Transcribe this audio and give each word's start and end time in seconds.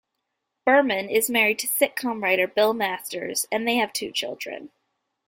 Berman 0.65 1.11
is 1.11 1.29
married 1.29 1.59
to 1.59 1.67
sitcom 1.67 2.23
writer 2.23 2.47
Bill 2.47 2.73
Masters 2.73 3.45
and 3.51 3.67
they 3.67 3.75
have 3.75 3.93
two 3.93 4.11
children. 4.11 4.71